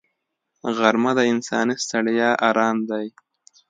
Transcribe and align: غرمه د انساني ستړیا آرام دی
غرمه 0.77 1.11
د 1.17 1.19
انساني 1.31 1.75
ستړیا 1.83 2.29
آرام 2.49 2.77
دی 2.89 3.05